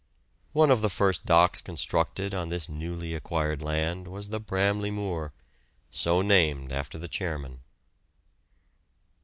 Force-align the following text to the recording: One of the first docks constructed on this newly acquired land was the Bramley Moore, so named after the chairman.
One 0.53 0.71
of 0.71 0.81
the 0.81 0.89
first 0.89 1.27
docks 1.27 1.61
constructed 1.61 2.33
on 2.33 2.49
this 2.49 2.67
newly 2.67 3.13
acquired 3.13 3.61
land 3.61 4.07
was 4.07 4.29
the 4.29 4.39
Bramley 4.39 4.89
Moore, 4.89 5.31
so 5.91 6.23
named 6.23 6.71
after 6.71 6.97
the 6.97 7.07
chairman. 7.07 7.59